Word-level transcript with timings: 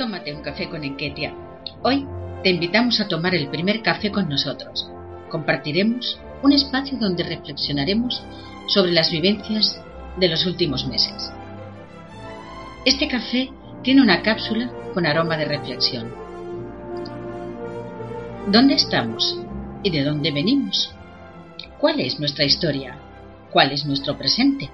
Tómate 0.00 0.32
un 0.32 0.40
café 0.40 0.66
con 0.70 0.82
Enquetia. 0.82 1.34
Hoy 1.82 2.06
te 2.42 2.48
invitamos 2.48 2.98
a 3.00 3.06
tomar 3.06 3.34
el 3.34 3.48
primer 3.48 3.82
café 3.82 4.10
con 4.10 4.30
nosotros. 4.30 4.90
Compartiremos 5.28 6.18
un 6.42 6.52
espacio 6.52 6.96
donde 6.96 7.22
reflexionaremos 7.22 8.22
sobre 8.66 8.92
las 8.92 9.10
vivencias 9.10 9.78
de 10.16 10.28
los 10.28 10.46
últimos 10.46 10.86
meses. 10.86 11.30
Este 12.86 13.08
café 13.08 13.50
tiene 13.82 14.00
una 14.00 14.22
cápsula 14.22 14.72
con 14.94 15.04
aroma 15.04 15.36
de 15.36 15.44
reflexión. 15.44 16.10
¿Dónde 18.50 18.76
estamos? 18.76 19.38
¿Y 19.82 19.90
de 19.90 20.02
dónde 20.02 20.30
venimos? 20.30 20.94
¿Cuál 21.78 22.00
es 22.00 22.18
nuestra 22.18 22.46
historia? 22.46 22.96
¿Cuál 23.50 23.72
es 23.72 23.84
nuestro 23.84 24.16
presente? 24.16 24.70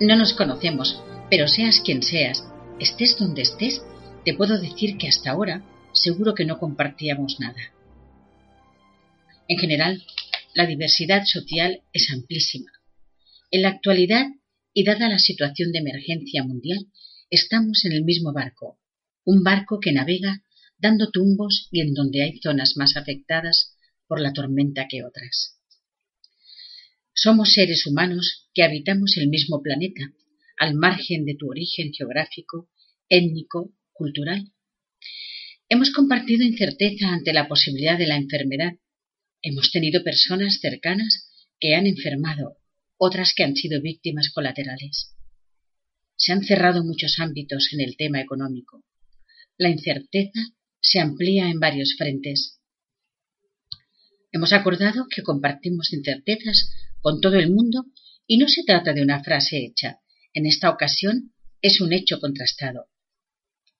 No 0.00 0.16
nos 0.16 0.32
conocemos, 0.32 1.00
pero 1.30 1.46
seas 1.46 1.80
quien 1.80 2.02
seas, 2.02 2.49
estés 2.80 3.16
donde 3.18 3.42
estés, 3.42 3.82
te 4.24 4.34
puedo 4.34 4.58
decir 4.58 4.96
que 4.98 5.08
hasta 5.08 5.30
ahora 5.30 5.64
seguro 5.92 6.34
que 6.34 6.44
no 6.44 6.58
compartíamos 6.58 7.38
nada. 7.40 7.60
En 9.48 9.58
general, 9.58 10.02
la 10.54 10.66
diversidad 10.66 11.24
social 11.24 11.82
es 11.92 12.10
amplísima. 12.12 12.70
En 13.50 13.62
la 13.62 13.68
actualidad, 13.68 14.26
y 14.72 14.84
dada 14.84 15.08
la 15.08 15.18
situación 15.18 15.72
de 15.72 15.80
emergencia 15.80 16.44
mundial, 16.44 16.86
estamos 17.28 17.84
en 17.84 17.92
el 17.92 18.04
mismo 18.04 18.32
barco, 18.32 18.78
un 19.24 19.42
barco 19.42 19.80
que 19.80 19.92
navega 19.92 20.42
dando 20.78 21.10
tumbos 21.10 21.68
y 21.70 21.80
en 21.80 21.94
donde 21.94 22.22
hay 22.22 22.38
zonas 22.40 22.74
más 22.76 22.96
afectadas 22.96 23.76
por 24.06 24.20
la 24.20 24.32
tormenta 24.32 24.86
que 24.88 25.04
otras. 25.04 25.58
Somos 27.12 27.52
seres 27.52 27.86
humanos 27.86 28.48
que 28.54 28.62
habitamos 28.62 29.16
el 29.16 29.28
mismo 29.28 29.60
planeta, 29.62 30.12
al 30.58 30.74
margen 30.74 31.24
de 31.24 31.34
tu 31.34 31.50
origen 31.50 31.92
geográfico, 31.92 32.68
étnico, 33.10 33.74
cultural. 33.92 34.50
Hemos 35.68 35.92
compartido 35.92 36.44
incerteza 36.44 37.08
ante 37.08 37.34
la 37.34 37.48
posibilidad 37.48 37.98
de 37.98 38.06
la 38.06 38.16
enfermedad. 38.16 38.72
Hemos 39.42 39.70
tenido 39.70 40.02
personas 40.02 40.58
cercanas 40.60 41.30
que 41.58 41.74
han 41.74 41.86
enfermado, 41.86 42.56
otras 42.96 43.34
que 43.36 43.44
han 43.44 43.54
sido 43.54 43.82
víctimas 43.82 44.30
colaterales. 44.30 45.14
Se 46.16 46.32
han 46.32 46.42
cerrado 46.44 46.84
muchos 46.84 47.18
ámbitos 47.18 47.68
en 47.72 47.80
el 47.80 47.96
tema 47.96 48.20
económico. 48.20 48.84
La 49.58 49.68
incerteza 49.68 50.40
se 50.80 51.00
amplía 51.00 51.50
en 51.50 51.60
varios 51.60 51.94
frentes. 51.96 52.60
Hemos 54.32 54.52
acordado 54.52 55.06
que 55.08 55.22
compartimos 55.22 55.92
incertezas 55.92 56.70
con 57.00 57.20
todo 57.20 57.36
el 57.36 57.50
mundo 57.50 57.86
y 58.26 58.38
no 58.38 58.48
se 58.48 58.64
trata 58.64 58.92
de 58.92 59.02
una 59.02 59.22
frase 59.24 59.64
hecha. 59.64 59.98
En 60.32 60.46
esta 60.46 60.70
ocasión 60.70 61.32
es 61.62 61.80
un 61.80 61.92
hecho 61.92 62.20
contrastado. 62.20 62.89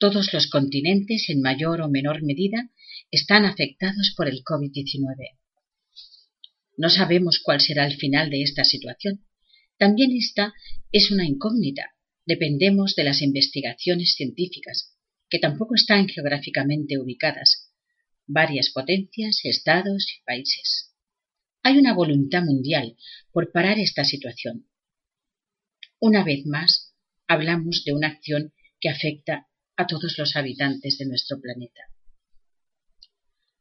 Todos 0.00 0.32
los 0.32 0.48
continentes, 0.48 1.28
en 1.28 1.42
mayor 1.42 1.82
o 1.82 1.90
menor 1.90 2.22
medida, 2.22 2.70
están 3.10 3.44
afectados 3.44 4.14
por 4.16 4.28
el 4.28 4.42
COVID-19. 4.42 5.36
No 6.78 6.88
sabemos 6.88 7.38
cuál 7.44 7.60
será 7.60 7.86
el 7.86 7.96
final 7.98 8.30
de 8.30 8.40
esta 8.42 8.64
situación. 8.64 9.26
También 9.76 10.12
esta 10.16 10.54
es 10.90 11.10
una 11.10 11.26
incógnita. 11.26 11.90
Dependemos 12.24 12.94
de 12.96 13.04
las 13.04 13.20
investigaciones 13.20 14.14
científicas, 14.16 14.96
que 15.28 15.38
tampoco 15.38 15.74
están 15.74 16.08
geográficamente 16.08 16.98
ubicadas. 16.98 17.70
Varias 18.26 18.70
potencias, 18.70 19.40
estados 19.44 20.06
y 20.16 20.24
países. 20.24 20.94
Hay 21.62 21.76
una 21.76 21.92
voluntad 21.92 22.42
mundial 22.42 22.96
por 23.32 23.52
parar 23.52 23.78
esta 23.78 24.04
situación. 24.04 24.66
Una 25.98 26.24
vez 26.24 26.46
más, 26.46 26.94
hablamos 27.28 27.84
de 27.84 27.92
una 27.92 28.08
acción 28.08 28.55
que 28.80 28.89
afecta 28.89 29.49
a 29.80 29.86
todos 29.86 30.18
los 30.18 30.36
habitantes 30.36 30.98
de 30.98 31.07
nuestro 31.07 31.41
planeta. 31.41 31.80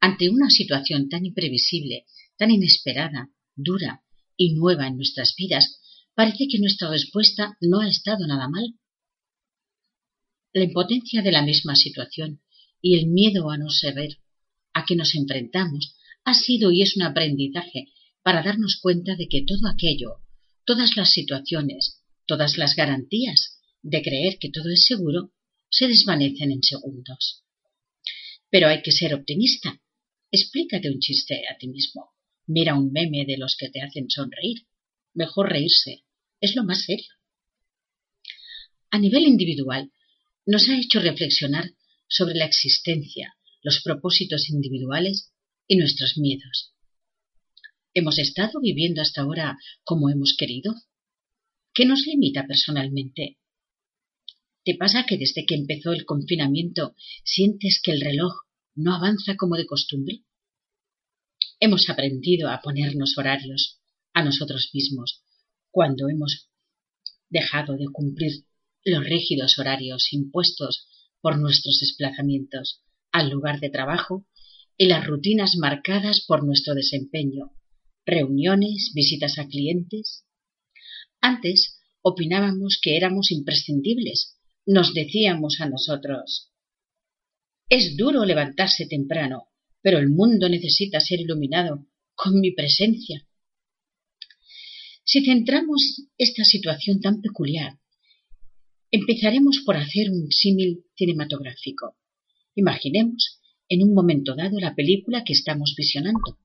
Ante 0.02 0.30
una 0.30 0.50
situación 0.50 1.08
tan 1.08 1.26
imprevisible, 1.26 2.06
tan 2.38 2.52
inesperada, 2.52 3.30
dura 3.56 4.04
y 4.36 4.54
nueva 4.54 4.88
en 4.88 4.98
nuestras 4.98 5.34
vidas, 5.36 5.80
parece 6.14 6.48
que 6.50 6.60
nuestra 6.60 6.90
respuesta 6.90 7.58
no 7.62 7.80
ha 7.80 7.88
estado 7.88 8.28
nada 8.28 8.50
mal. 8.50 8.74
La 10.54 10.64
impotencia 10.64 11.22
de 11.22 11.32
la 11.32 11.42
misma 11.42 11.76
situación 11.76 12.42
y 12.82 12.98
el 12.98 13.08
miedo 13.08 13.50
a 13.50 13.58
no 13.58 13.70
saber 13.70 14.18
a 14.74 14.86
qué 14.86 14.96
nos 14.96 15.16
enfrentamos 15.16 15.96
ha 16.26 16.34
sido 16.34 16.72
y 16.72 16.82
es 16.82 16.98
un 16.98 17.04
aprendizaje 17.04 17.94
para 18.24 18.44
darnos 18.44 18.78
cuenta 18.82 19.16
de 19.16 19.28
que 19.30 19.46
todo 19.46 19.70
aquello, 19.70 20.18
todas 20.66 20.98
las 20.98 21.12
situaciones, 21.12 22.04
todas 22.26 22.58
las 22.58 22.76
garantías 22.76 23.60
de 23.82 24.02
creer 24.02 24.38
que 24.40 24.50
todo 24.50 24.70
es 24.70 24.86
seguro, 24.86 25.32
se 25.70 25.88
desvanecen 25.88 26.52
en 26.52 26.64
segundos. 26.64 27.44
Pero 28.50 28.68
hay 28.68 28.82
que 28.82 28.92
ser 28.92 29.14
optimista. 29.14 29.82
Explícate 30.32 30.90
un 30.90 31.00
chiste 31.00 31.48
a 31.48 31.58
ti 31.58 31.68
mismo. 31.68 32.12
Mira 32.48 32.76
un 32.76 32.92
meme 32.92 33.26
de 33.26 33.38
los 33.38 33.56
que 33.58 33.70
te 33.70 33.82
hacen 33.82 34.10
sonreír. 34.10 34.68
Mejor 35.14 35.50
reírse. 35.50 36.04
Es 36.42 36.56
lo 36.56 36.64
más 36.64 36.84
serio. 36.84 37.14
A 38.92 38.98
nivel 38.98 39.24
individual, 39.24 39.92
nos 40.46 40.68
ha 40.70 40.80
hecho 40.80 41.00
reflexionar 41.00 41.72
sobre 42.08 42.36
la 42.36 42.46
existencia, 42.46 43.36
los 43.62 43.82
propósitos 43.84 44.50
individuales 44.50 45.32
y 45.68 45.76
nuestros 45.76 46.18
miedos. 46.18 46.74
¿Hemos 47.94 48.18
estado 48.18 48.60
viviendo 48.62 49.02
hasta 49.02 49.22
ahora 49.22 49.58
como 49.84 50.10
hemos 50.10 50.36
querido? 50.38 50.74
¿Qué 51.74 51.86
nos 51.86 52.06
limita 52.06 52.48
personalmente? 52.48 53.39
¿Te 54.70 54.76
pasa 54.76 55.08
que 55.08 55.18
desde 55.18 55.48
que 55.48 55.56
empezó 55.56 55.94
el 55.94 56.06
confinamiento 56.06 56.94
sientes 57.24 57.82
que 57.84 57.90
el 57.92 58.02
reloj 58.02 58.34
no 58.76 58.94
avanza 58.94 59.36
como 59.36 59.56
de 59.56 59.66
costumbre? 59.66 60.26
Hemos 61.60 61.90
aprendido 61.90 62.52
a 62.52 62.62
ponernos 62.62 63.18
horarios 63.18 63.80
a 64.14 64.24
nosotros 64.24 64.70
mismos 64.72 65.24
cuando 65.72 66.08
hemos 66.08 66.52
dejado 67.32 67.78
de 67.78 67.88
cumplir 67.92 68.46
los 68.86 69.04
rígidos 69.04 69.58
horarios 69.58 70.14
impuestos 70.14 70.88
por 71.20 71.40
nuestros 71.40 71.80
desplazamientos 71.80 72.84
al 73.12 73.32
lugar 73.32 73.60
de 73.60 73.72
trabajo 73.72 74.28
y 74.78 74.86
las 74.86 75.04
rutinas 75.08 75.56
marcadas 75.58 76.24
por 76.28 76.46
nuestro 76.46 76.76
desempeño, 76.76 77.56
reuniones, 78.06 78.92
visitas 78.94 79.40
a 79.40 79.48
clientes. 79.48 80.26
Antes 81.22 81.80
opinábamos 82.04 82.80
que 82.80 82.98
éramos 82.98 83.32
imprescindibles. 83.32 84.36
Nos 84.66 84.94
decíamos 84.94 85.62
a 85.62 85.70
nosotros 85.70 86.52
Es 87.70 87.98
duro 87.98 88.26
levantarse 88.26 88.86
temprano, 88.86 89.48
pero 89.82 90.00
el 90.00 90.10
mundo 90.10 90.50
necesita 90.50 91.00
ser 91.00 91.20
iluminado 91.20 91.88
con 92.16 92.40
mi 92.40 92.52
presencia. 92.52 93.28
Si 95.04 95.24
centramos 95.24 96.04
esta 96.18 96.44
situación 96.44 97.00
tan 97.02 97.22
peculiar 97.22 97.80
Empezaremos 98.92 99.62
por 99.66 99.78
hacer 99.78 100.10
un 100.10 100.32
símil 100.32 100.86
cinematográfico. 100.96 101.96
Imaginemos 102.56 103.40
en 103.68 103.84
un 103.84 103.94
momento 103.94 104.36
dado 104.36 104.60
la 104.60 104.74
película 104.74 105.24
que 105.24 105.34
estamos 105.34 105.76
visionando. 105.78 106.40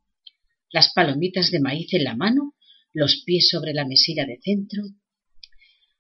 Las 0.71 0.93
palomitas 0.93 1.51
de 1.51 1.61
maíz 1.61 1.93
en 1.95 2.05
la 2.05 2.15
mano, 2.15 2.55
los 2.93 3.23
pies 3.25 3.49
sobre 3.49 3.73
la 3.73 3.87
mesilla 3.87 4.27
de 4.27 4.39
centro. 4.43 4.83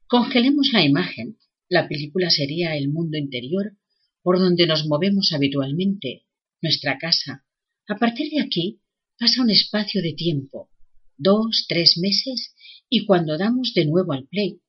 Congelemos 0.07 0.71
la 0.73 0.85
imagen. 0.85 1.39
La 1.75 1.89
película 1.89 2.31
sería 2.31 2.77
el 2.77 2.89
mundo 2.89 3.19
interior 3.19 3.77
por 4.23 4.39
donde 4.39 4.65
nos 4.65 4.87
movemos 4.87 5.33
habitualmente, 5.33 6.25
nuestra 6.63 6.99
casa. 6.99 7.45
A 7.89 7.97
partir 7.97 8.31
de 8.31 8.43
aquí 8.43 8.81
pasa 9.19 9.43
un 9.43 9.51
espacio 9.51 10.01
de 10.01 10.13
tiempo, 10.13 10.71
dos, 11.17 11.67
tres 11.69 11.99
meses, 11.99 12.55
y 12.89 13.05
cuando 13.07 13.37
damos 13.37 13.73
de 13.75 13.87
nuevo 13.87 14.13
al 14.13 14.29
play, 14.29 14.61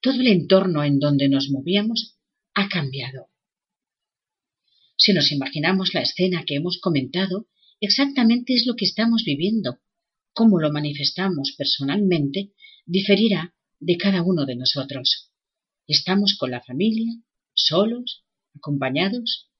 todo 0.00 0.20
el 0.20 0.28
entorno 0.28 0.84
en 0.84 1.00
donde 1.00 1.28
nos 1.28 1.50
movíamos 1.50 2.16
ha 2.54 2.68
cambiado. 2.68 3.26
Si 4.96 5.12
nos 5.12 5.32
imaginamos 5.32 5.94
la 5.94 6.02
escena 6.02 6.44
que 6.46 6.54
hemos 6.54 6.78
comentado, 6.78 7.48
exactamente 7.80 8.54
es 8.54 8.68
lo 8.68 8.76
que 8.76 8.84
estamos 8.84 9.24
viviendo. 9.26 9.80
Cómo 10.32 10.60
lo 10.60 10.70
manifestamos 10.70 11.56
personalmente 11.58 12.52
diferirá 12.86 13.52
de 13.80 13.96
cada 13.96 14.22
uno 14.22 14.46
de 14.46 14.54
nosotros. 14.54 15.31
Estamos 15.86 16.36
con 16.38 16.50
la 16.50 16.62
familia, 16.62 17.12
solos, 17.54 18.24
acompañados. 18.56 19.50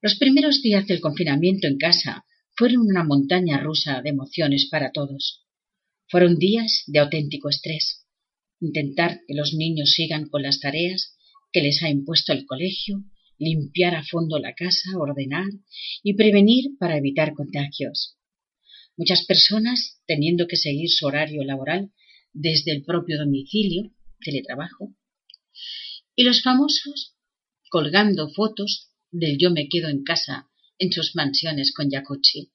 Los 0.00 0.16
primeros 0.16 0.62
días 0.62 0.86
del 0.86 1.00
confinamiento 1.00 1.66
en 1.66 1.78
casa 1.78 2.24
fueron 2.56 2.82
una 2.82 3.04
montaña 3.04 3.58
rusa 3.60 4.00
de 4.02 4.10
emociones 4.10 4.68
para 4.70 4.92
todos. 4.92 5.46
Fueron 6.08 6.38
días 6.38 6.84
de 6.86 6.98
auténtico 6.98 7.48
estrés 7.48 8.00
intentar 8.60 9.20
que 9.26 9.34
los 9.34 9.54
niños 9.54 9.92
sigan 9.92 10.28
con 10.28 10.42
las 10.42 10.60
tareas 10.60 11.16
que 11.52 11.62
les 11.62 11.82
ha 11.82 11.88
impuesto 11.88 12.32
el 12.32 12.44
colegio, 12.46 13.02
limpiar 13.38 13.94
a 13.94 14.04
fondo 14.04 14.38
la 14.38 14.54
casa, 14.54 14.96
ordenar 14.96 15.48
y 16.02 16.14
prevenir 16.14 16.76
para 16.78 16.98
evitar 16.98 17.32
contagios. 17.34 18.18
Muchas 18.96 19.24
personas 19.24 20.00
teniendo 20.06 20.46
que 20.46 20.56
seguir 20.56 20.90
su 20.90 21.06
horario 21.06 21.42
laboral 21.42 21.90
desde 22.32 22.72
el 22.72 22.84
propio 22.84 23.18
domicilio, 23.18 23.92
teletrabajo, 24.20 24.94
y 26.14 26.24
los 26.24 26.42
famosos 26.42 27.16
colgando 27.68 28.28
fotos 28.28 28.90
del 29.10 29.38
yo 29.38 29.50
me 29.50 29.68
quedo 29.68 29.88
en 29.88 30.02
casa 30.02 30.50
en 30.78 30.92
sus 30.92 31.14
mansiones 31.14 31.72
con 31.74 31.90
jacuzzi. 31.90 32.52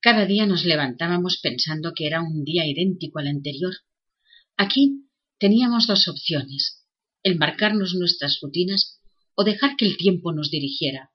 Cada 0.00 0.26
día 0.26 0.46
nos 0.46 0.64
levantábamos 0.64 1.40
pensando 1.42 1.92
que 1.94 2.06
era 2.06 2.22
un 2.22 2.44
día 2.44 2.66
idéntico 2.66 3.18
al 3.18 3.28
anterior. 3.28 3.74
Aquí 4.56 5.08
teníamos 5.38 5.86
dos 5.86 6.08
opciones, 6.08 6.86
el 7.22 7.36
marcarnos 7.36 7.94
nuestras 7.94 8.38
rutinas 8.40 9.00
o 9.34 9.44
dejar 9.44 9.76
que 9.76 9.86
el 9.86 9.96
tiempo 9.96 10.32
nos 10.32 10.50
dirigiera. 10.50 11.10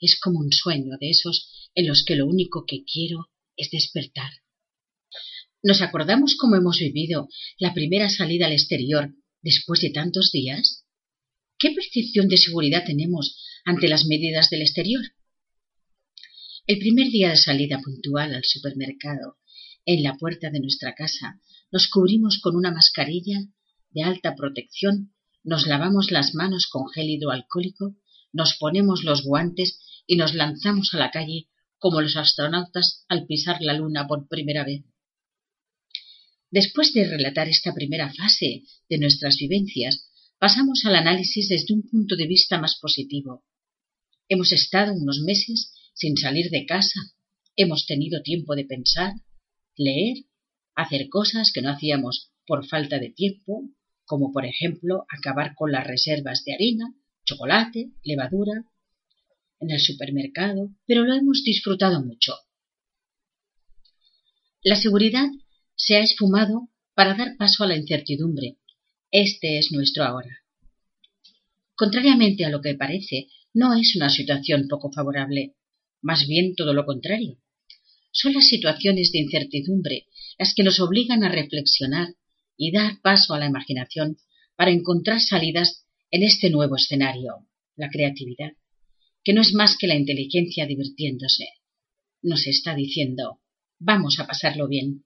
Es 0.00 0.18
como 0.20 0.40
un 0.40 0.52
sueño 0.52 0.96
de 1.00 1.10
esos 1.10 1.70
en 1.74 1.86
los 1.86 2.04
que 2.04 2.16
lo 2.16 2.26
único 2.26 2.64
que 2.66 2.84
quiero 2.84 3.30
es 3.56 3.70
despertar. 3.70 4.30
¿Nos 5.68 5.82
acordamos 5.82 6.36
cómo 6.36 6.54
hemos 6.54 6.78
vivido 6.78 7.28
la 7.58 7.74
primera 7.74 8.08
salida 8.08 8.46
al 8.46 8.52
exterior 8.52 9.12
después 9.42 9.80
de 9.80 9.90
tantos 9.90 10.30
días? 10.30 10.84
¿Qué 11.58 11.72
percepción 11.72 12.28
de 12.28 12.36
seguridad 12.36 12.84
tenemos 12.86 13.36
ante 13.64 13.88
las 13.88 14.06
medidas 14.06 14.48
del 14.48 14.62
exterior? 14.62 15.02
El 16.68 16.78
primer 16.78 17.08
día 17.08 17.30
de 17.30 17.36
salida 17.36 17.80
puntual 17.82 18.32
al 18.36 18.44
supermercado, 18.44 19.38
en 19.84 20.04
la 20.04 20.14
puerta 20.14 20.50
de 20.50 20.60
nuestra 20.60 20.94
casa, 20.94 21.40
nos 21.72 21.88
cubrimos 21.88 22.38
con 22.40 22.54
una 22.54 22.70
mascarilla 22.70 23.40
de 23.90 24.04
alta 24.04 24.36
protección, 24.36 25.14
nos 25.42 25.66
lavamos 25.66 26.12
las 26.12 26.36
manos 26.36 26.68
con 26.68 26.86
gel 26.90 27.10
hidroalcohólico, 27.10 27.96
nos 28.32 28.54
ponemos 28.54 29.02
los 29.02 29.24
guantes 29.24 29.80
y 30.06 30.14
nos 30.14 30.32
lanzamos 30.32 30.94
a 30.94 30.98
la 30.98 31.10
calle 31.10 31.48
como 31.78 32.00
los 32.02 32.14
astronautas 32.14 33.04
al 33.08 33.26
pisar 33.26 33.60
la 33.62 33.72
luna 33.72 34.06
por 34.06 34.28
primera 34.28 34.64
vez. 34.64 34.84
Después 36.50 36.92
de 36.92 37.08
relatar 37.08 37.48
esta 37.48 37.74
primera 37.74 38.12
fase 38.12 38.62
de 38.88 38.98
nuestras 38.98 39.36
vivencias, 39.36 40.10
pasamos 40.38 40.82
al 40.84 40.96
análisis 40.96 41.48
desde 41.48 41.74
un 41.74 41.82
punto 41.82 42.16
de 42.16 42.26
vista 42.26 42.60
más 42.60 42.78
positivo. 42.80 43.44
Hemos 44.28 44.52
estado 44.52 44.92
unos 44.92 45.20
meses 45.20 45.72
sin 45.94 46.16
salir 46.16 46.50
de 46.50 46.66
casa, 46.66 47.00
hemos 47.56 47.86
tenido 47.86 48.22
tiempo 48.22 48.54
de 48.54 48.64
pensar, 48.64 49.14
leer, 49.76 50.18
hacer 50.74 51.08
cosas 51.08 51.52
que 51.52 51.62
no 51.62 51.70
hacíamos 51.70 52.30
por 52.46 52.66
falta 52.66 52.98
de 52.98 53.10
tiempo, 53.10 53.68
como 54.04 54.32
por 54.32 54.46
ejemplo 54.46 55.04
acabar 55.08 55.54
con 55.54 55.72
las 55.72 55.86
reservas 55.86 56.44
de 56.44 56.54
harina, 56.54 56.94
chocolate, 57.24 57.90
levadura, 58.04 58.64
en 59.58 59.70
el 59.70 59.80
supermercado, 59.80 60.70
pero 60.86 61.04
lo 61.04 61.14
hemos 61.14 61.42
disfrutado 61.42 62.04
mucho. 62.04 62.34
La 64.62 64.76
seguridad 64.76 65.28
se 65.76 65.96
ha 65.96 66.00
esfumado 66.00 66.68
para 66.94 67.14
dar 67.14 67.36
paso 67.36 67.64
a 67.64 67.66
la 67.68 67.76
incertidumbre. 67.76 68.56
Este 69.10 69.58
es 69.58 69.70
nuestro 69.70 70.04
ahora. 70.04 70.42
Contrariamente 71.74 72.44
a 72.44 72.50
lo 72.50 72.60
que 72.60 72.74
parece, 72.74 73.28
no 73.54 73.74
es 73.74 73.94
una 73.94 74.10
situación 74.10 74.66
poco 74.68 74.90
favorable, 74.90 75.54
más 76.02 76.26
bien 76.26 76.54
todo 76.54 76.74
lo 76.74 76.84
contrario. 76.84 77.38
Son 78.10 78.32
las 78.32 78.48
situaciones 78.48 79.12
de 79.12 79.20
incertidumbre 79.20 80.06
las 80.38 80.54
que 80.54 80.64
nos 80.64 80.80
obligan 80.80 81.22
a 81.22 81.28
reflexionar 81.28 82.08
y 82.56 82.72
dar 82.72 83.00
paso 83.02 83.34
a 83.34 83.38
la 83.38 83.46
imaginación 83.46 84.18
para 84.56 84.70
encontrar 84.70 85.20
salidas 85.20 85.84
en 86.10 86.22
este 86.22 86.50
nuevo 86.50 86.76
escenario, 86.76 87.46
la 87.76 87.90
creatividad 87.90 88.52
que 89.26 89.32
no 89.32 89.40
es 89.40 89.54
más 89.54 89.76
que 89.76 89.88
la 89.88 89.96
inteligencia 89.96 90.66
divirtiéndose. 90.66 91.48
Nos 92.22 92.46
está 92.46 92.76
diciendo, 92.76 93.40
vamos 93.80 94.20
a 94.20 94.26
pasarlo 94.28 94.68
bien. 94.68 95.04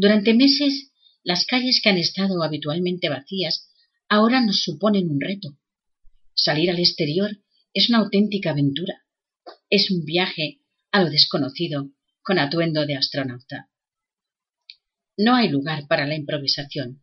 Durante 0.00 0.32
meses, 0.32 0.92
las 1.24 1.44
calles 1.44 1.80
que 1.82 1.88
han 1.88 1.98
estado 1.98 2.44
habitualmente 2.44 3.08
vacías 3.08 3.68
ahora 4.08 4.40
nos 4.40 4.62
suponen 4.62 5.10
un 5.10 5.20
reto. 5.20 5.58
Salir 6.36 6.70
al 6.70 6.78
exterior 6.78 7.36
es 7.74 7.88
una 7.88 7.98
auténtica 7.98 8.50
aventura. 8.50 9.02
Es 9.68 9.90
un 9.90 10.04
viaje 10.04 10.60
a 10.92 11.02
lo 11.02 11.10
desconocido 11.10 11.90
con 12.22 12.38
atuendo 12.38 12.86
de 12.86 12.94
astronauta. 12.94 13.70
No 15.16 15.34
hay 15.34 15.48
lugar 15.48 15.88
para 15.88 16.06
la 16.06 16.14
improvisación. 16.14 17.02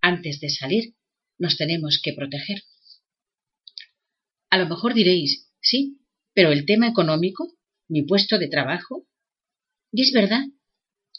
Antes 0.00 0.38
de 0.38 0.50
salir, 0.50 0.94
nos 1.38 1.56
tenemos 1.56 2.00
que 2.00 2.12
proteger. 2.12 2.62
A 4.50 4.58
lo 4.58 4.68
mejor 4.68 4.94
diréis, 4.94 5.50
sí, 5.60 5.98
pero 6.32 6.52
el 6.52 6.64
tema 6.64 6.86
económico, 6.86 7.52
mi 7.88 8.02
puesto 8.02 8.38
de 8.38 8.46
trabajo. 8.46 9.04
Y 9.90 10.02
es 10.02 10.12
verdad, 10.12 10.44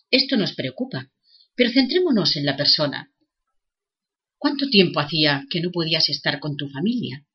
esto 0.09 0.37
nos 0.37 0.55
preocupa, 0.55 1.11
pero 1.57 1.71
centrémonos 1.71 2.35
en 2.35 2.45
la 2.45 2.55
persona. 2.55 3.11
¿Cuánto 4.37 4.69
tiempo 4.69 4.99
hacía 4.99 5.43
que 5.49 5.59
no 5.59 5.71
podías 5.71 6.07
estar 6.07 6.39
con 6.39 6.55
tu 6.55 6.69
familia? 6.69 7.25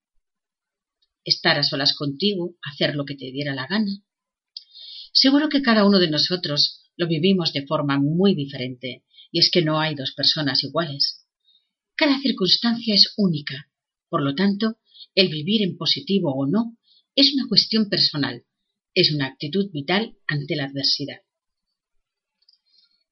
Estar 1.24 1.58
a 1.58 1.64
solas 1.64 1.96
contigo, 1.96 2.54
hacer 2.62 2.94
lo 2.94 3.04
que 3.04 3.16
te 3.16 3.32
diera 3.32 3.52
la 3.52 3.66
gana. 3.66 3.90
Seguro 5.12 5.48
que 5.48 5.60
cada 5.60 5.84
uno 5.84 5.98
de 5.98 6.08
nosotros 6.08 6.88
lo 6.96 7.08
vivimos 7.08 7.52
de 7.52 7.66
forma 7.66 7.98
muy 7.98 8.36
diferente, 8.36 9.04
y 9.32 9.40
es 9.40 9.50
que 9.50 9.62
no 9.62 9.80
hay 9.80 9.96
dos 9.96 10.12
personas 10.12 10.62
iguales. 10.62 11.26
Cada 11.96 12.20
circunstancia 12.20 12.94
es 12.94 13.14
única, 13.16 13.70
por 14.08 14.22
lo 14.22 14.36
tanto, 14.36 14.78
el 15.16 15.30
vivir 15.30 15.62
en 15.62 15.76
positivo 15.76 16.32
o 16.32 16.46
no 16.46 16.78
es 17.16 17.34
una 17.34 17.48
cuestión 17.48 17.88
personal, 17.88 18.44
es 18.94 19.12
una 19.12 19.26
actitud 19.26 19.69
vital 19.72 20.16
ante 20.28 20.54
la 20.54 20.66
adversidad. 20.66 21.22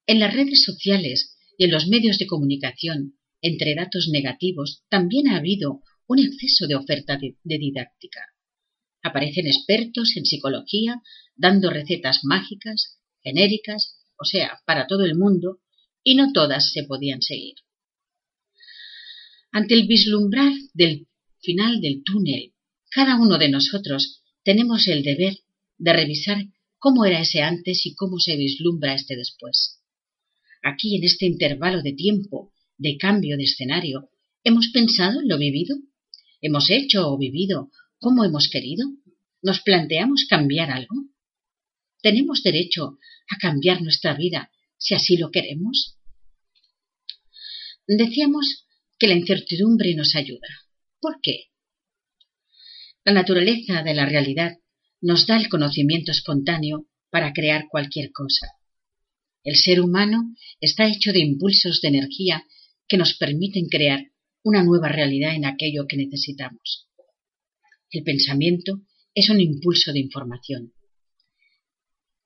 En 0.07 0.19
las 0.19 0.33
redes 0.33 0.63
sociales 0.63 1.37
y 1.57 1.65
en 1.65 1.71
los 1.71 1.87
medios 1.87 2.17
de 2.17 2.27
comunicación, 2.27 3.19
entre 3.41 3.75
datos 3.75 4.09
negativos, 4.11 4.83
también 4.89 5.27
ha 5.29 5.37
habido 5.37 5.81
un 6.07 6.19
exceso 6.19 6.67
de 6.67 6.75
oferta 6.75 7.17
de, 7.17 7.37
didáctica. 7.43 8.21
Aparecen 9.03 9.47
expertos 9.47 10.13
en 10.15 10.25
psicología 10.25 11.01
dando 11.35 11.69
recetas 11.69 12.19
mágicas, 12.23 12.99
genéricas, 13.23 13.99
o 14.19 14.25
sea, 14.25 14.59
para 14.65 14.87
todo 14.87 15.05
el 15.05 15.15
mundo, 15.15 15.59
y 16.03 16.15
no 16.15 16.31
todas 16.33 16.71
se 16.71 16.83
podían 16.83 17.21
seguir. 17.21 17.55
Ante 19.51 19.73
el 19.73 19.87
vislumbrar 19.87 20.53
del 20.73 21.07
final 21.41 21.81
del 21.81 22.03
túnel, 22.03 22.53
cada 22.89 23.19
uno 23.19 23.37
de 23.37 23.49
nosotros 23.49 24.21
tenemos 24.43 24.87
el 24.87 25.03
deber 25.03 25.37
de 25.77 25.93
revisar 25.93 26.45
cómo 26.77 27.05
era 27.05 27.21
ese 27.21 27.41
antes 27.41 27.85
y 27.85 27.95
cómo 27.95 28.19
se 28.19 28.35
vislumbra 28.35 28.95
este 28.95 29.15
después. 29.15 29.80
Aquí, 30.63 30.95
en 30.95 31.03
este 31.03 31.25
intervalo 31.25 31.81
de 31.81 31.93
tiempo, 31.93 32.53
de 32.77 32.97
cambio 32.97 33.37
de 33.37 33.43
escenario, 33.43 34.09
¿hemos 34.43 34.69
pensado 34.69 35.21
en 35.21 35.27
lo 35.27 35.37
vivido? 35.37 35.77
¿Hemos 36.41 36.69
hecho 36.69 37.09
o 37.09 37.17
vivido 37.17 37.71
como 37.99 38.25
hemos 38.25 38.49
querido? 38.49 38.87
¿Nos 39.41 39.61
planteamos 39.61 40.25
cambiar 40.29 40.71
algo? 40.71 40.95
¿Tenemos 42.01 42.41
derecho 42.43 42.97
a 43.29 43.37
cambiar 43.37 43.81
nuestra 43.81 44.15
vida 44.15 44.51
si 44.77 44.95
así 44.95 45.17
lo 45.17 45.31
queremos? 45.31 45.97
Decíamos 47.87 48.65
que 48.97 49.07
la 49.07 49.15
incertidumbre 49.15 49.93
nos 49.95 50.15
ayuda. 50.15 50.47
¿Por 50.99 51.19
qué? 51.21 51.45
La 53.03 53.13
naturaleza 53.13 53.83
de 53.83 53.93
la 53.95 54.05
realidad 54.05 54.57
nos 55.01 55.25
da 55.25 55.37
el 55.37 55.49
conocimiento 55.49 56.11
espontáneo 56.11 56.87
para 57.09 57.33
crear 57.33 57.65
cualquier 57.69 58.11
cosa. 58.11 58.47
El 59.43 59.55
ser 59.55 59.81
humano 59.81 60.35
está 60.59 60.87
hecho 60.87 61.11
de 61.11 61.19
impulsos 61.19 61.81
de 61.81 61.87
energía 61.87 62.45
que 62.87 62.97
nos 62.97 63.15
permiten 63.15 63.67
crear 63.67 64.11
una 64.43 64.63
nueva 64.63 64.89
realidad 64.89 65.35
en 65.35 65.45
aquello 65.45 65.87
que 65.87 65.97
necesitamos. 65.97 66.87
El 67.89 68.03
pensamiento 68.03 68.81
es 69.13 69.29
un 69.29 69.41
impulso 69.41 69.91
de 69.93 69.99
información. 69.99 70.73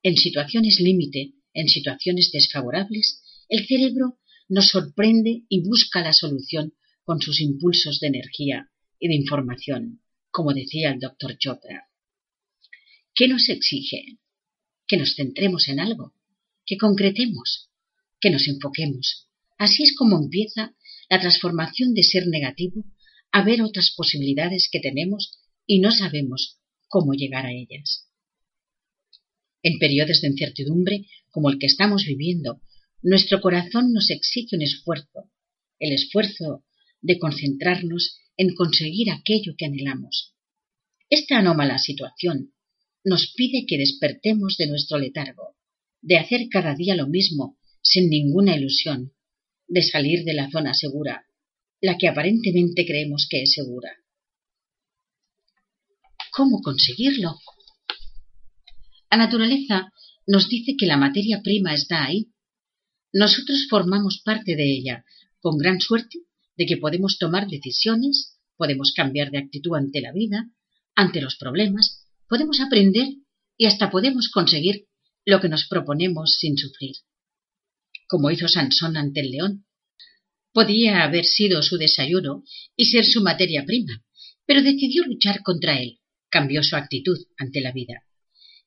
En 0.02 0.16
situaciones 0.16 0.78
límite, 0.80 1.34
en 1.54 1.68
situaciones 1.68 2.30
desfavorables, 2.32 3.22
el 3.48 3.66
cerebro 3.66 4.18
nos 4.48 4.68
sorprende 4.68 5.42
y 5.48 5.66
busca 5.66 6.02
la 6.02 6.12
solución 6.12 6.74
con 7.04 7.20
sus 7.20 7.40
impulsos 7.40 7.98
de 8.00 8.08
energía 8.08 8.70
y 8.98 9.08
de 9.08 9.14
información, 9.14 10.02
como 10.30 10.52
decía 10.52 10.90
el 10.90 11.00
doctor 11.00 11.36
Chopra. 11.38 11.88
¿Qué 13.14 13.28
nos 13.28 13.48
exige? 13.48 14.18
Que 14.86 14.96
nos 14.96 15.14
centremos 15.16 15.68
en 15.68 15.80
algo, 15.80 16.15
que 16.66 16.76
concretemos, 16.76 17.70
que 18.20 18.30
nos 18.30 18.46
enfoquemos. 18.48 19.28
Así 19.58 19.84
es 19.84 19.94
como 19.96 20.18
empieza 20.18 20.74
la 21.08 21.20
transformación 21.20 21.94
de 21.94 22.02
ser 22.02 22.26
negativo 22.26 22.84
a 23.32 23.44
ver 23.44 23.62
otras 23.62 23.92
posibilidades 23.96 24.68
que 24.70 24.80
tenemos 24.80 25.38
y 25.66 25.80
no 25.80 25.90
sabemos 25.90 26.58
cómo 26.88 27.14
llegar 27.14 27.46
a 27.46 27.52
ellas. 27.52 28.08
En 29.62 29.78
periodos 29.78 30.20
de 30.20 30.28
incertidumbre 30.28 31.06
como 31.30 31.50
el 31.50 31.58
que 31.58 31.66
estamos 31.66 32.04
viviendo, 32.04 32.60
nuestro 33.02 33.40
corazón 33.40 33.92
nos 33.92 34.10
exige 34.10 34.56
un 34.56 34.62
esfuerzo, 34.62 35.30
el 35.78 35.92
esfuerzo 35.92 36.64
de 37.00 37.18
concentrarnos 37.18 38.16
en 38.36 38.54
conseguir 38.54 39.10
aquello 39.10 39.54
que 39.56 39.66
anhelamos. 39.66 40.34
Esta 41.08 41.38
anómala 41.38 41.78
situación 41.78 42.52
nos 43.04 43.32
pide 43.34 43.66
que 43.66 43.78
despertemos 43.78 44.56
de 44.56 44.66
nuestro 44.66 44.98
letargo, 44.98 45.55
de 46.06 46.18
hacer 46.18 46.48
cada 46.48 46.76
día 46.76 46.94
lo 46.94 47.08
mismo 47.08 47.58
sin 47.82 48.08
ninguna 48.08 48.56
ilusión, 48.56 49.12
de 49.66 49.82
salir 49.82 50.22
de 50.22 50.34
la 50.34 50.48
zona 50.50 50.72
segura, 50.72 51.26
la 51.80 51.98
que 51.98 52.06
aparentemente 52.06 52.86
creemos 52.86 53.26
que 53.28 53.42
es 53.42 53.52
segura. 53.52 53.90
¿Cómo 56.30 56.60
conseguirlo? 56.62 57.40
La 59.10 59.18
naturaleza 59.18 59.92
nos 60.28 60.48
dice 60.48 60.76
que 60.78 60.86
la 60.86 60.96
materia 60.96 61.42
prima 61.42 61.74
está 61.74 62.04
ahí. 62.04 62.28
Nosotros 63.12 63.66
formamos 63.68 64.22
parte 64.24 64.54
de 64.54 64.76
ella, 64.76 65.04
con 65.40 65.58
gran 65.58 65.80
suerte 65.80 66.20
de 66.56 66.66
que 66.66 66.76
podemos 66.76 67.18
tomar 67.18 67.48
decisiones, 67.48 68.38
podemos 68.56 68.92
cambiar 68.94 69.32
de 69.32 69.38
actitud 69.38 69.74
ante 69.74 70.00
la 70.00 70.12
vida, 70.12 70.50
ante 70.94 71.20
los 71.20 71.36
problemas, 71.36 72.06
podemos 72.28 72.60
aprender 72.60 73.08
y 73.56 73.66
hasta 73.66 73.90
podemos 73.90 74.30
conseguir 74.30 74.85
lo 75.26 75.40
que 75.40 75.48
nos 75.48 75.66
proponemos 75.66 76.36
sin 76.38 76.56
sufrir. 76.56 76.96
Como 78.08 78.30
hizo 78.30 78.48
Sansón 78.48 78.96
ante 78.96 79.20
el 79.20 79.32
león. 79.32 79.66
Podía 80.52 81.02
haber 81.02 81.24
sido 81.24 81.60
su 81.62 81.76
desayuno 81.76 82.44
y 82.76 82.86
ser 82.86 83.04
su 83.04 83.20
materia 83.20 83.64
prima, 83.66 84.02
pero 84.46 84.62
decidió 84.62 85.04
luchar 85.04 85.42
contra 85.42 85.78
él, 85.78 85.98
cambió 86.30 86.62
su 86.62 86.76
actitud 86.76 87.18
ante 87.36 87.60
la 87.60 87.72
vida. 87.72 88.04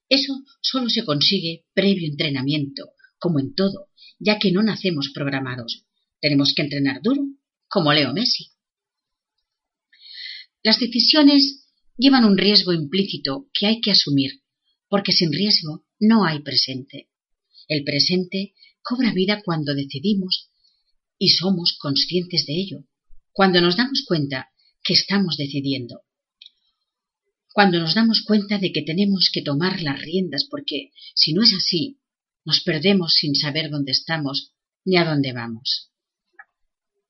Eso 0.10 0.34
solo 0.62 0.90
se 0.90 1.06
consigue 1.06 1.66
previo 1.74 2.08
entrenamiento, 2.08 2.92
como 3.18 3.40
en 3.40 3.56
todo, 3.56 3.88
ya 4.20 4.38
que 4.38 4.52
no 4.52 4.62
nacemos 4.62 5.12
programados. 5.14 5.86
Tenemos 6.20 6.54
que 6.54 6.64
entrenar 6.64 7.02
duro, 7.02 7.24
como 7.68 7.94
Leo 7.94 8.14
Messi. 8.14 8.52
Las 10.62 10.80
decisiones 10.80 11.66
llevan 11.98 12.26
un 12.26 12.38
riesgo 12.38 12.74
implícito 12.74 13.48
que 13.54 13.68
hay 13.68 13.82
que 13.82 13.92
asumir, 13.92 14.42
porque 14.90 15.14
sin 15.14 15.32
riesgo 15.32 15.86
no 16.00 16.26
hay 16.26 16.40
presente. 16.42 17.10
El 17.68 17.84
presente 17.84 18.54
cobra 18.82 19.14
vida 19.14 19.42
cuando 19.44 19.76
decidimos 19.76 20.50
y 21.18 21.30
somos 21.30 21.78
conscientes 21.80 22.46
de 22.46 22.54
ello, 22.54 22.86
cuando 23.32 23.62
nos 23.62 23.78
damos 23.78 24.04
cuenta 24.08 24.50
que 24.84 24.94
estamos 24.94 25.38
decidiendo. 25.38 26.04
Cuando 27.54 27.80
nos 27.80 27.96
damos 27.96 28.22
cuenta 28.22 28.58
de 28.58 28.72
que 28.72 28.84
tenemos 28.84 29.30
que 29.34 29.42
tomar 29.42 29.82
las 29.82 30.00
riendas 30.02 30.48
porque, 30.50 30.92
si 31.14 31.34
no 31.34 31.44
es 31.44 31.54
así, 31.54 32.00
nos 32.46 32.62
perdemos 32.62 33.14
sin 33.14 33.36
saber 33.36 33.70
dónde 33.70 33.92
estamos 33.92 34.54
ni 34.86 34.98
a 34.98 35.04
dónde 35.04 35.34
vamos. 35.34 35.92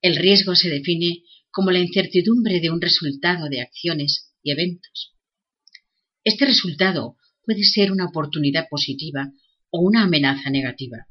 El 0.01 0.15
riesgo 0.15 0.55
se 0.55 0.69
define 0.69 1.24
como 1.51 1.72
la 1.72 1.79
incertidumbre 1.79 2.60
de 2.60 2.72
un 2.72 2.81
resultado 2.81 3.48
de 3.50 3.62
acciones 3.62 4.34
y 4.41 4.51
eventos. 4.51 5.13
Este 6.24 6.46
resultado 6.46 7.17
puede 7.49 7.63
ser 7.63 7.91
una 7.91 8.05
oportunidad 8.05 8.67
positiva 8.69 9.33
o 9.71 9.81
una 9.81 10.03
amenaza 10.03 10.51
negativa. 10.51 11.07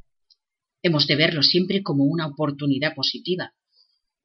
Hemos 0.85 1.09
de 1.09 1.17
verlo 1.17 1.43
siempre 1.43 1.83
como 1.83 2.05
una 2.05 2.29
oportunidad 2.29 2.95
positiva. 2.95 3.55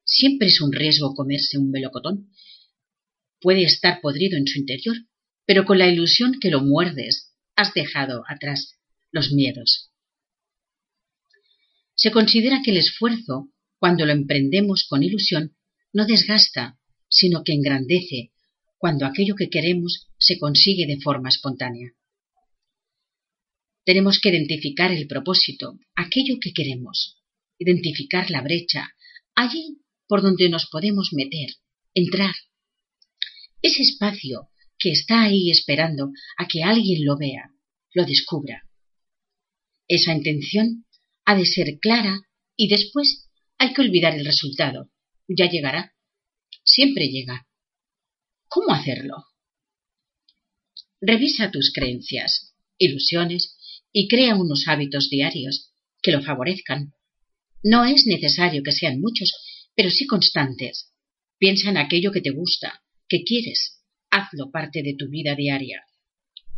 Siempre 0.04 0.46
es 0.46 0.60
un 0.60 0.72
riesgo 0.72 1.12
comerse 1.12 1.58
un 1.58 1.72
melocotón. 1.72 2.30
Puede 3.40 3.64
estar 3.64 4.00
podrido 4.00 4.38
en 4.38 4.46
su 4.46 4.60
interior, 4.60 4.96
pero 5.44 5.64
con 5.64 5.76
la 5.76 5.88
ilusión 5.88 6.38
que 6.40 6.50
lo 6.50 6.62
muerdes 6.62 7.34
has 7.56 7.74
dejado 7.74 8.22
atrás 8.28 8.78
los 9.10 9.32
miedos. 9.32 9.90
Se 11.96 12.12
considera 12.12 12.62
que 12.64 12.70
el 12.70 12.76
esfuerzo 12.76 13.48
cuando 13.80 14.06
lo 14.06 14.12
emprendemos 14.12 14.86
con 14.88 15.02
ilusión, 15.02 15.56
no 15.92 16.06
desgasta, 16.06 16.78
sino 17.08 17.42
que 17.42 17.54
engrandece 17.54 18.30
cuando 18.78 19.04
aquello 19.04 19.34
que 19.34 19.50
queremos 19.50 20.06
se 20.16 20.38
consigue 20.38 20.86
de 20.86 21.00
forma 21.00 21.28
espontánea. 21.28 21.90
Tenemos 23.84 24.18
que 24.20 24.30
identificar 24.30 24.92
el 24.92 25.06
propósito, 25.06 25.78
aquello 25.94 26.38
que 26.40 26.52
queremos, 26.52 27.22
identificar 27.58 28.30
la 28.30 28.40
brecha, 28.40 28.94
allí 29.34 29.78
por 30.06 30.22
donde 30.22 30.48
nos 30.48 30.66
podemos 30.66 31.10
meter, 31.12 31.50
entrar. 31.92 32.34
Ese 33.60 33.82
espacio 33.82 34.48
que 34.78 34.90
está 34.90 35.22
ahí 35.22 35.50
esperando 35.50 36.10
a 36.36 36.48
que 36.48 36.62
alguien 36.62 37.04
lo 37.04 37.16
vea, 37.16 37.50
lo 37.92 38.04
descubra. 38.04 38.68
Esa 39.86 40.14
intención 40.14 40.86
ha 41.24 41.36
de 41.36 41.46
ser 41.46 41.78
clara 41.78 42.20
y 42.56 42.68
después 42.68 43.28
hay 43.58 43.72
que 43.74 43.82
olvidar 43.82 44.14
el 44.14 44.24
resultado. 44.24 44.90
Ya 45.28 45.48
llegará. 45.48 45.94
Siempre 46.64 47.08
llega. 47.08 47.46
¿Cómo 48.48 48.72
hacerlo? 48.74 49.24
Revisa 51.00 51.50
tus 51.50 51.72
creencias, 51.72 52.54
ilusiones 52.78 53.58
y 53.96 54.08
crea 54.08 54.34
unos 54.34 54.64
hábitos 54.66 55.08
diarios 55.08 55.72
que 56.02 56.10
lo 56.10 56.20
favorezcan. 56.20 56.92
No 57.62 57.84
es 57.84 58.06
necesario 58.06 58.62
que 58.64 58.72
sean 58.72 59.00
muchos, 59.00 59.32
pero 59.76 59.88
sí 59.88 60.06
constantes. 60.06 60.92
Piensa 61.38 61.70
en 61.70 61.78
aquello 61.78 62.10
que 62.10 62.20
te 62.20 62.30
gusta, 62.30 62.82
que 63.08 63.22
quieres. 63.22 63.80
Hazlo 64.10 64.50
parte 64.50 64.82
de 64.82 64.94
tu 64.98 65.08
vida 65.08 65.36
diaria. 65.36 65.84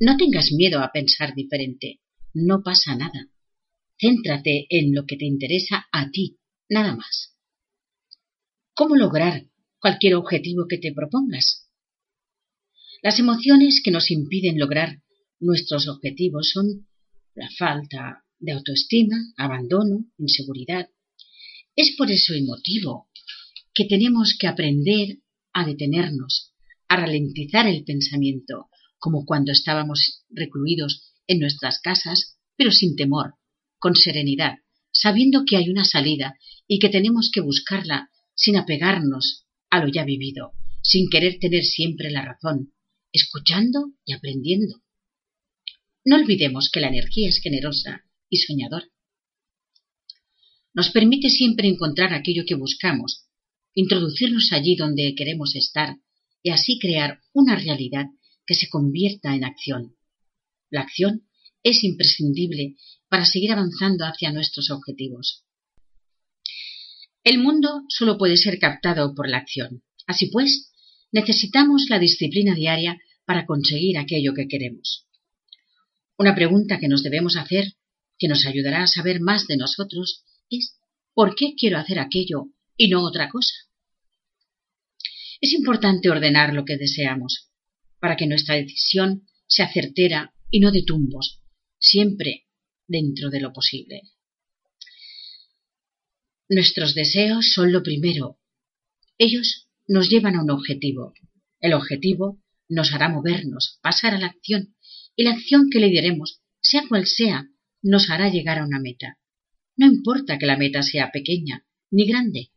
No 0.01 0.17
tengas 0.17 0.51
miedo 0.51 0.81
a 0.81 0.91
pensar 0.93 1.35
diferente. 1.35 2.01
No 2.33 2.63
pasa 2.63 2.97
nada. 2.97 3.29
Céntrate 4.01 4.67
en 4.71 4.95
lo 4.95 5.05
que 5.05 5.17
te 5.17 5.27
interesa 5.27 5.87
a 5.93 6.11
ti 6.11 6.39
nada 6.71 6.97
más. 6.97 7.37
¿Cómo 8.73 8.97
lograr 8.97 9.45
cualquier 9.79 10.15
objetivo 10.15 10.67
que 10.69 10.79
te 10.79 10.93
propongas? 10.93 11.69
Las 13.03 13.19
emociones 13.19 13.83
que 13.85 13.91
nos 13.91 14.11
impiden 14.11 14.59
lograr 14.59 15.03
nuestros 15.39 15.87
objetivos 15.87 16.51
son 16.51 16.87
la 17.37 17.49
falta 17.51 18.25
de 18.39 18.53
autoestima, 18.53 19.17
abandono, 19.37 20.07
inseguridad. 20.19 20.89
Es 21.77 21.95
por 21.97 22.11
eso 22.11 22.35
el 22.35 22.45
motivo 22.45 23.11
que 23.75 23.85
tenemos 23.85 24.37
que 24.39 24.49
aprender 24.49 25.19
a 25.53 25.67
detenernos, 25.67 26.55
a 26.89 26.97
ralentizar 26.97 27.67
el 27.67 27.85
pensamiento, 27.85 28.69
como 28.99 29.27
cuando 29.27 29.53
estábamos 29.53 30.25
recluidos 30.31 31.13
en 31.27 31.41
nuestras 31.41 31.81
casas, 31.81 32.39
pero 32.57 32.71
sin 32.71 32.97
temor, 32.97 33.35
con 33.79 33.95
serenidad, 33.95 34.55
sabiendo 34.91 35.45
que 35.47 35.59
hay 35.59 35.69
una 35.69 35.85
salida 35.85 36.39
y 36.67 36.79
que 36.79 36.89
tenemos 36.89 37.31
que 37.33 37.43
buscarla 37.43 38.11
sin 38.35 38.57
apegarnos 38.57 39.45
a 39.71 39.85
lo 39.85 39.89
ya 39.93 40.05
vivido, 40.05 40.53
sin 40.83 41.11
querer 41.11 41.39
tener 41.39 41.65
siempre 41.65 42.11
la 42.11 42.25
razón, 42.25 42.73
escuchando 43.13 43.93
y 44.07 44.15
aprendiendo. 44.15 44.86
No 46.07 46.15
olvidemos 46.15 46.71
que 46.71 46.79
la 46.79 46.87
energía 46.87 47.29
es 47.29 47.41
generosa 47.43 48.05
y 48.31 48.37
soñadora. 48.37 48.87
Nos 50.73 50.91
permite 50.91 51.31
siempre 51.31 51.67
encontrar 51.67 52.15
aquello 52.15 52.45
que 52.47 52.55
buscamos, 52.55 53.27
introducirnos 53.75 54.53
allí 54.53 54.77
donde 54.77 55.17
queremos 55.17 55.57
estar 55.57 55.97
y 56.45 56.51
así 56.51 56.79
crear 56.79 57.23
una 57.33 57.57
realidad 57.57 58.07
que 58.47 58.55
se 58.55 58.69
convierta 58.69 59.35
en 59.35 59.43
acción. 59.43 59.97
La 60.71 60.83
acción 60.83 61.27
es 61.65 61.83
imprescindible 61.83 62.77
para 63.09 63.27
seguir 63.27 63.51
avanzando 63.51 64.05
hacia 64.05 64.31
nuestros 64.31 64.71
objetivos. 64.71 65.45
El 67.25 67.39
mundo 67.39 67.83
solo 67.89 68.17
puede 68.17 68.37
ser 68.37 68.61
captado 68.61 69.13
por 69.13 69.29
la 69.29 69.39
acción. 69.39 69.83
Así 70.07 70.27
pues, 70.31 70.71
necesitamos 71.11 71.87
la 71.91 71.99
disciplina 71.99 72.55
diaria 72.55 72.97
para 73.25 73.45
conseguir 73.45 73.99
aquello 73.99 74.35
que 74.35 74.47
queremos. 74.47 75.07
Una 76.19 76.35
pregunta 76.35 76.79
que 76.79 76.89
nos 76.89 77.03
debemos 77.03 77.37
hacer, 77.37 77.75
que 78.19 78.29
nos 78.29 78.47
ayudará 78.47 78.83
a 78.83 78.87
saber 78.87 79.21
más 79.21 79.47
de 79.47 79.57
nosotros, 79.57 80.25
es 80.51 80.79
¿por 81.13 81.35
qué 81.35 81.55
quiero 81.57 81.79
hacer 81.79 81.99
aquello 81.99 82.47
y 82.77 82.89
no 82.89 83.05
otra 83.05 83.29
cosa? 83.29 83.53
Es 85.41 85.53
importante 85.53 86.09
ordenar 86.09 86.55
lo 86.55 86.65
que 86.65 86.79
deseamos, 86.79 87.51
para 88.01 88.17
que 88.17 88.27
nuestra 88.27 88.55
decisión 88.55 89.27
sea 89.47 89.71
certera 89.71 90.35
y 90.51 90.61
no 90.61 90.73
de 90.73 90.83
tumbos, 90.83 91.43
siempre 91.79 92.47
dentro 92.87 93.29
de 93.29 93.41
lo 93.41 93.53
posible. 93.53 94.03
Nuestros 96.49 96.95
deseos 96.95 97.53
son 97.53 97.73
lo 97.73 97.83
primero. 97.83 98.39
Ellos 99.19 99.69
nos 99.89 100.09
llevan 100.09 100.37
a 100.37 100.43
un 100.43 100.51
objetivo. 100.51 101.13
El 101.61 101.75
objetivo 101.75 102.41
nos 102.69 102.93
hará 102.93 103.09
movernos, 103.09 103.79
pasar 103.83 104.15
a 104.15 104.19
la 104.19 104.27
acción, 104.27 104.76
y 105.17 105.25
la 105.25 105.33
acción 105.33 105.69
que 105.71 105.81
le 105.81 105.89
diremos, 105.89 106.41
sea 106.61 106.85
cual 106.89 107.07
sea, 107.07 107.49
nos 107.83 108.11
hará 108.11 108.29
llegar 108.29 108.59
a 108.59 108.67
una 108.67 108.79
meta. 108.79 109.19
No 109.77 109.87
importa 109.87 110.39
que 110.39 110.47
la 110.47 110.57
meta 110.57 110.83
sea 110.83 111.11
pequeña 111.11 111.67
ni 111.91 112.07
grande, 112.07 112.51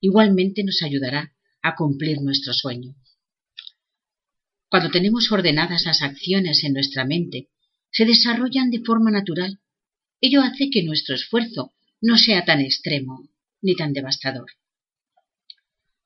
igualmente 0.00 0.64
nos 0.64 0.82
ayudará 0.82 1.34
a 1.62 1.76
cumplir 1.76 2.20
nuestro 2.20 2.52
sueño. 2.52 2.94
Cuando 4.68 4.90
tenemos 4.90 5.30
ordenadas 5.30 5.84
las 5.84 6.02
acciones 6.02 6.64
en 6.64 6.72
nuestra 6.72 7.04
mente, 7.04 7.50
se 7.90 8.04
desarrollan 8.04 8.70
de 8.70 8.80
forma 8.80 9.10
natural 9.10 9.60
Ello 10.20 10.40
hace 10.40 10.70
que 10.70 10.82
nuestro 10.82 11.14
esfuerzo 11.14 11.74
no 12.00 12.16
sea 12.16 12.44
tan 12.44 12.60
extremo 12.60 13.28
ni 13.60 13.76
tan 13.76 13.92
devastador. 13.92 14.50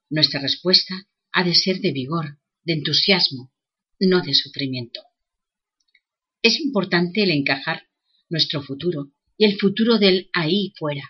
Nuestra 0.09 0.41
respuesta 0.41 0.95
ha 1.33 1.45
de 1.45 1.55
ser 1.55 1.81
de 1.81 1.93
vigor, 1.93 2.39
de 2.65 2.73
entusiasmo, 2.75 3.53
no 4.01 4.21
de 4.21 4.35
sufrimiento. 4.35 5.01
Es 6.43 6.59
importante 6.61 7.23
el 7.23 7.31
encajar 7.31 7.83
nuestro 8.31 8.63
futuro 8.63 9.13
y 9.37 9.45
el 9.45 9.59
futuro 9.59 9.99
del 9.99 10.31
ahí 10.33 10.73
fuera. 10.79 11.05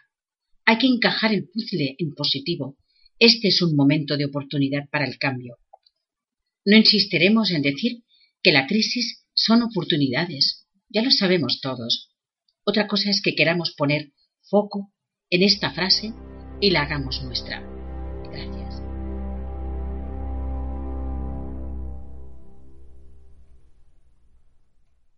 Hay 0.64 0.78
que 0.78 0.86
encajar 0.86 1.32
el 1.32 1.48
puzzle 1.48 1.94
en 1.98 2.14
positivo, 2.14 2.76
Este 3.18 3.48
es 3.48 3.60
un 3.60 3.76
momento 3.76 4.16
de 4.16 4.24
oportunidad 4.24 4.88
para 4.90 5.06
el 5.06 5.18
cambio. 5.18 5.58
No 6.64 6.76
insistiremos 6.76 7.50
en 7.50 7.60
decir 7.60 8.02
que 8.42 8.50
la 8.50 8.66
crisis 8.66 9.26
son 9.34 9.62
oportunidades. 9.62 10.66
Ya 10.88 11.02
lo 11.02 11.10
sabemos 11.10 11.60
todos. 11.60 12.10
Otra 12.64 12.86
cosa 12.86 13.10
es 13.10 13.20
que 13.20 13.34
queramos 13.34 13.74
poner 13.76 14.12
foco 14.48 14.92
en 15.28 15.42
esta 15.42 15.72
frase 15.72 16.14
y 16.62 16.70
la 16.70 16.82
hagamos 16.82 17.22
nuestra. 17.22 17.69